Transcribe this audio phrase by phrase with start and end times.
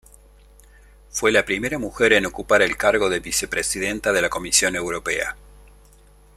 [1.11, 5.37] Fue la primera mujer en ocupar el cargo de Vicepresidenta de la Comisión Europea.